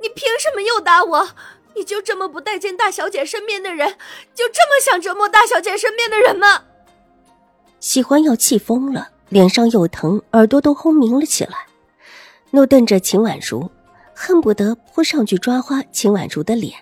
[0.00, 1.28] 你凭什么又打我？
[1.74, 3.98] 你就这么不待见大小姐身边的人，
[4.34, 6.64] 就这么想折磨大小姐身边的人吗？
[7.80, 11.66] 喜欢要气疯了，脸上又疼，耳朵都轰鸣了起来，
[12.50, 13.70] 怒瞪着秦婉如，
[14.14, 16.72] 恨不得扑上去抓花秦婉如的脸。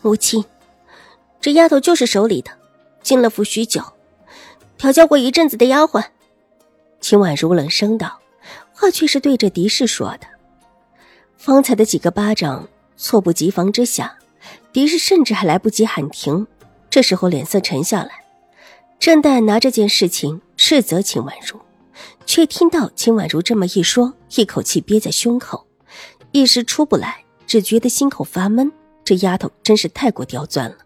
[0.00, 0.44] 母亲，
[1.40, 2.52] 这丫头就是手里的，
[3.02, 3.82] 进了府许久，
[4.78, 6.04] 调教过一阵子的丫鬟。
[7.00, 8.20] 秦婉如冷声道，
[8.72, 10.26] 话却是对着狄氏说的。
[11.40, 12.68] 方才的几个巴掌，
[12.98, 14.18] 猝不及防之下，
[14.74, 16.46] 狄氏甚至还来不及喊停。
[16.90, 18.26] 这时候脸色沉下来，
[18.98, 21.58] 正待拿这件事情斥责秦婉如，
[22.26, 25.66] 却听到秦婉如这么一说，一口气憋在胸口，
[26.32, 28.70] 一时出不来，只觉得心口发闷。
[29.02, 30.76] 这丫头真是太过刁钻了。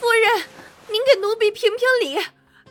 [0.00, 0.46] 夫人，
[0.90, 2.18] 您给奴婢评评理，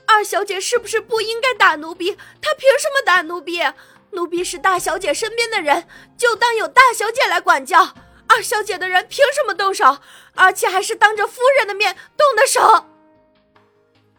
[0.05, 2.11] 二小姐是不是不应该打奴婢？
[2.41, 3.61] 她凭什么打奴婢？
[4.11, 7.93] 奴婢是大小姐身边的人，就当有大小姐来管教。
[8.27, 9.99] 二小姐的人凭什么动手？
[10.33, 12.85] 而且还是当着夫人的面动的手。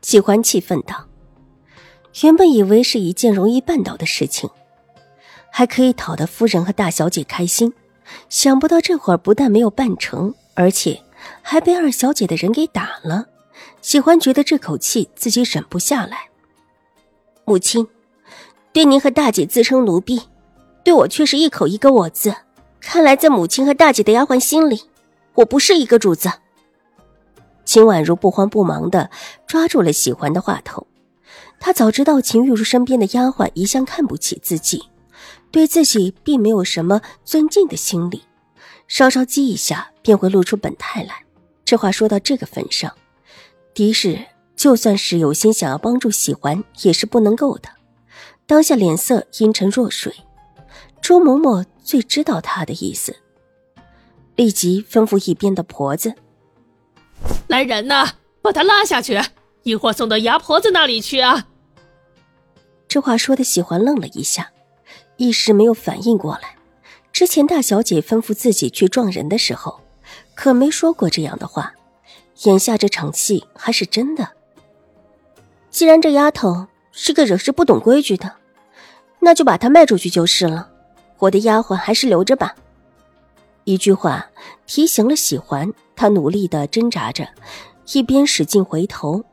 [0.01, 1.09] 喜欢气愤道
[2.23, 4.48] ：“原本以为是一件容易办到的事情，
[5.51, 7.73] 还可以讨得夫人和大小姐开心，
[8.28, 11.03] 想不到这会儿不但没有办成，而且
[11.43, 13.27] 还被二小姐的人给打了。
[13.83, 16.28] 喜欢觉得这口气自己忍不下来。
[17.45, 17.89] 母亲。”
[18.77, 20.21] 对您和大姐自称奴婢，
[20.85, 22.35] 对我却是一口一个我字。
[22.79, 24.83] 看来在母亲和大姐的丫鬟心里，
[25.37, 26.31] 我不是一个主子。
[27.65, 29.09] 秦婉如不慌不忙的
[29.47, 30.87] 抓住了喜欢的话头，
[31.59, 34.83] 她早知道秦玉茹身边的丫鬟一向看不起自己，
[35.50, 38.25] 对自己并没有什么尊敬的心理，
[38.89, 41.15] 稍稍激一下便会露出本态来。
[41.65, 42.93] 这话说到这个份上，
[43.73, 44.19] 狄氏
[44.55, 47.71] 就算是有心想要帮助喜欢，也是不能够的。
[48.47, 50.15] 当下脸色阴沉若水，
[51.03, 53.17] 周嬷嬷最知道她的意思，
[54.37, 56.15] 立即吩咐一边的婆子
[57.49, 59.21] ：“来人呐，把他拉下去，
[59.65, 61.49] 一会儿送到牙婆子那里去啊！”
[62.87, 64.53] 这话说的喜欢愣了一下，
[65.17, 66.56] 一时没有反应过来。
[67.12, 69.81] 之前大小姐吩咐自己去撞人的时候，
[70.37, 71.73] 可没说过这样的话。
[72.45, 74.29] 眼下这场戏还是真的。
[75.71, 76.69] 既然这丫头……
[76.99, 78.37] 是个惹事不懂规矩的，
[79.21, 80.71] 那就把她卖出去就是了。
[81.19, 82.57] 我的丫鬟还是留着吧。
[83.65, 84.31] 一句话
[84.67, 87.29] 提醒了喜欢，他努力的挣扎着，
[87.93, 89.25] 一边使劲回头。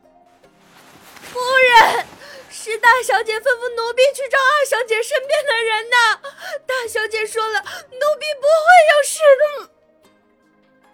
[1.22, 2.06] 夫人，
[2.50, 5.96] 是大小姐吩咐奴婢去找二小姐身边的人呢。
[6.68, 9.70] 大小姐说了，奴婢不会有事的。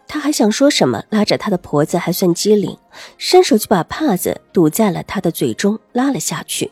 [0.08, 2.78] 他还想说什么，拉着他的婆子还算机灵，
[3.18, 6.72] 伸手就把帕子堵在了他的嘴中，拉了下去。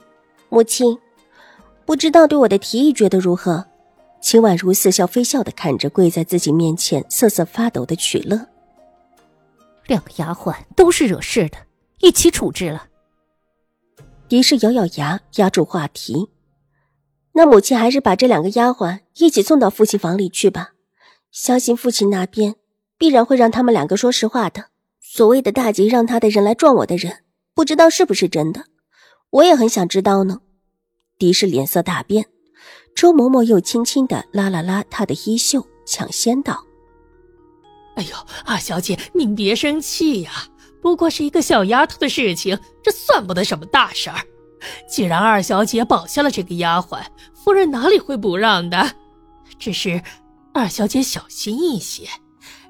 [0.49, 0.97] 母亲，
[1.85, 3.65] 不知道对我的提议觉得如何？
[4.19, 8.47] 秦婉如似笑非笑的看着跪在自己面前瑟瑟发抖的曲乐。
[9.85, 11.57] 两个丫鬟都是惹事的，
[11.99, 12.88] 一起处置了。
[14.27, 16.29] 狄氏咬咬牙，压住话题。
[17.33, 20.71] 那母亲还是把这两个丫鬟一起送到父亲房里去吧，
[21.31, 22.55] 相信父亲那边。
[22.99, 24.69] 必然会让他们两个说实话的。
[25.17, 27.23] 所谓的大吉让他的人来撞我的人，
[27.55, 28.66] 不知道是不是真的，
[29.31, 30.41] 我也很想知道呢。
[31.17, 32.28] 狄氏脸色大变，
[32.95, 36.63] 周嬷嬷又轻轻的拉了拉她的衣袖，抢先道
[37.97, 40.31] ：“哎呦，二小姐，您别生气呀，
[40.83, 44.19] 不过是一个小丫头的事情，这算不得什么大事儿。
[44.88, 48.94] 既然二小姐保下了这个丫鬟，夫人哪里会不让的？
[49.57, 50.00] 只是
[50.53, 52.07] 二小姐小心一些。”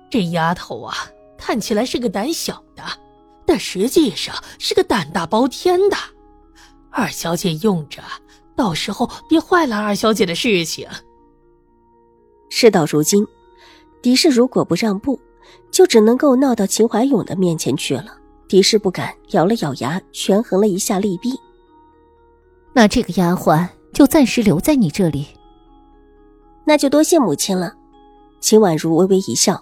[0.10, 0.96] 这丫头啊，
[1.38, 2.84] 看起来是个胆小的，
[3.46, 5.96] 但实际上是个胆大包天的。
[6.90, 8.02] 二小姐用着，
[8.56, 10.88] 到时候别坏了二小姐的事情。
[12.50, 13.26] 事到如今，
[14.02, 15.20] 狄氏如果不让步，
[15.70, 18.18] 就只能够闹到秦怀勇的面前去了。
[18.48, 21.38] 狄氏不敢，咬了咬牙，权衡了一下利弊。
[22.74, 25.28] 那这个丫鬟就暂时留在你这里。
[26.66, 27.76] 那就多谢母亲了。
[28.40, 29.62] 秦婉如微微一笑。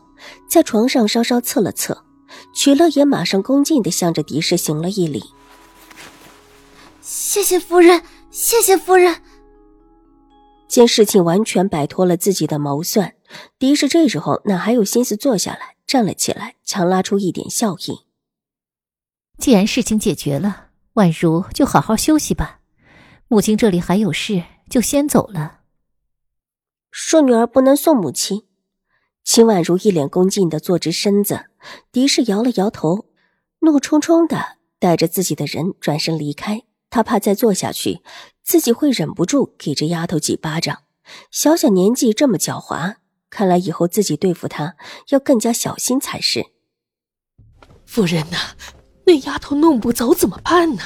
[0.50, 2.06] 在床上稍稍侧了侧，
[2.54, 5.24] 曲乐也马上恭敬的向着狄氏行了一礼
[7.02, 8.02] ：“谢谢夫人，
[8.32, 9.22] 谢谢夫人。”
[10.68, 13.14] 见事情完全摆脱了自己的谋算，
[13.60, 18.00] 狄氏这时候哪还有心思坐下来，站了起来，强拉出一点笑意。
[19.38, 22.60] 既然事情解决了，宛如就好好休息吧。
[23.28, 25.60] 母亲这里还有事，就先走了。
[26.92, 28.45] 恕女儿不能送母亲。
[29.26, 31.46] 秦婉如一脸恭敬的坐直身子，
[31.92, 33.08] 狄氏摇了摇头，
[33.62, 36.62] 怒冲冲的带着自己的人转身离开。
[36.92, 38.02] 他怕再坐下去，
[38.44, 40.84] 自己会忍不住给这丫头几巴掌。
[41.32, 42.98] 小小年纪这么狡猾，
[43.32, 44.76] 看来以后自己对付她
[45.10, 46.46] 要更加小心才是。
[47.86, 48.38] 夫人呐，
[49.08, 50.84] 那丫头弄不走怎么办呢？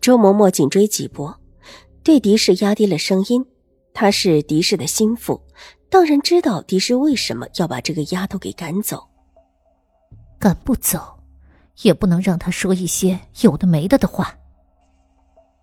[0.00, 1.32] 周嬷嬷紧追几步，
[2.02, 3.46] 对狄氏压低了声音。
[3.94, 5.42] 她是狄氏的心腹，
[5.90, 9.08] 当然知道狄氏为什么要把这个丫头给赶走。
[10.38, 11.18] 赶不走，
[11.82, 14.36] 也不能让她说一些有的没的的话。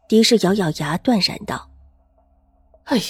[0.07, 1.69] 狄氏咬咬牙，断然道
[2.85, 3.03] ：“哎呦，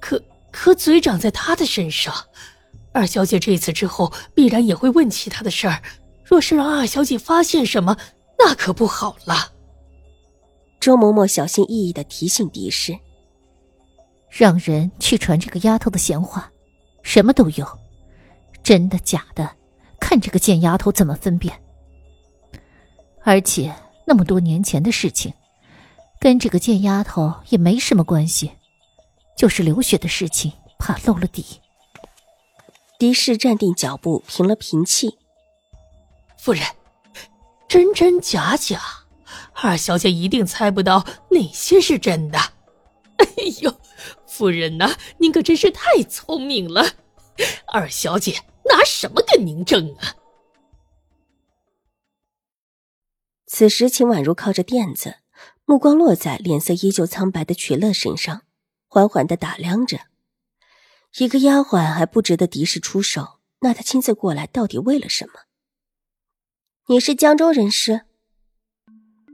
[0.00, 2.14] 可可嘴长在她的身上，
[2.92, 5.82] 二小姐这次之后必然也会问起她的事儿。
[6.24, 7.96] 若是让二小姐发现什么，
[8.38, 9.52] 那可不好了。”
[10.78, 12.96] 周嬷嬷小心翼翼的提醒狄氏
[14.30, 16.50] ：“让人去传这个丫头的闲话，
[17.02, 17.66] 什么都有，
[18.62, 19.50] 真的假的，
[20.00, 21.54] 看这个贱丫头怎么分辨。
[23.22, 23.74] 而且
[24.06, 25.32] 那么多年前的事情。”
[26.20, 28.52] 跟这个贱丫头也没什么关系，
[29.38, 31.62] 就是流血的事情，怕露了底。
[32.98, 35.16] 狄氏站定脚步，平了平气
[36.36, 36.62] ：“夫人，
[37.66, 38.78] 真真假假，
[39.54, 42.38] 二小姐一定猜不到哪些是真的。
[43.16, 43.26] 哎
[43.62, 43.74] 呦，
[44.40, 46.82] 夫人呐，您可真是太聪明了，
[47.66, 50.16] 二小姐拿什么跟您争啊？”
[53.44, 55.16] 此时，秦婉如靠着垫子。
[55.66, 58.44] 目光落在脸色依旧苍白的曲乐身上，
[58.88, 60.00] 缓缓的打量着。
[61.18, 65.32] 一个丫鬟还不值得狄氏出手，那她亲自过来到底为了什么？
[66.86, 68.06] 你是江州人士？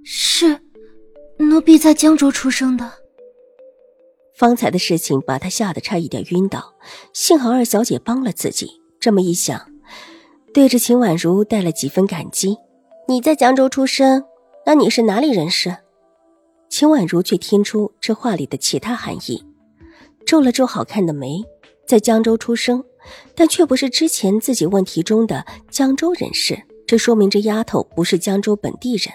[0.04, 0.60] 是，
[1.38, 3.05] 奴婢在江州出生的。
[4.36, 6.74] 方才的事情把他吓得差一点晕倒，
[7.14, 8.82] 幸好二小姐帮了自己。
[9.00, 9.70] 这么一想，
[10.52, 12.58] 对着秦婉如带了几分感激。
[13.08, 14.24] 你在江州出生，
[14.66, 15.76] 那你是哪里人士？
[16.68, 19.42] 秦婉如却听出这话里的其他含义，
[20.26, 21.42] 皱了皱好看的眉，
[21.86, 22.84] 在江州出生，
[23.34, 29.14] 但却不是之前自己问题中的江州人士，这说明这丫头不是江州本地人。